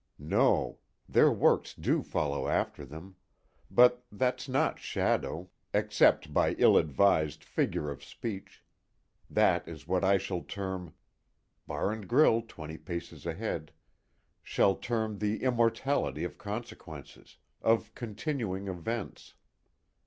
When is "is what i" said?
9.67-10.17